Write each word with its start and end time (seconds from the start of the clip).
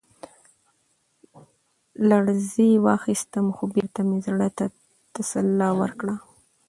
لـړزې 2.09 2.69
واخيسـتم، 2.85 3.45
خـو 3.55 3.65
بـېرته 3.73 4.01
مـې 4.07 4.17
زړه 4.25 4.47
تـه 4.57 4.65
تـسلا 5.13 5.69
ورکړه. 5.81 6.15